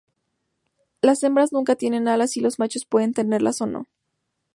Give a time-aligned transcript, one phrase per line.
[1.03, 3.85] Las hembras nunca tienen alas, y los machos pueden tenerlas o no.